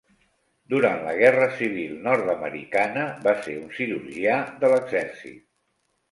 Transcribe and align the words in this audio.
Durant 0.73 1.01
la 1.07 1.11
Guerra 1.17 1.49
Civil 1.57 1.91
Nord-americana 2.07 3.03
va 3.27 3.33
ser 3.47 3.57
un 3.65 3.67
cirurgià 3.75 4.39
de 4.65 4.71
l'exèrcit. 4.73 5.45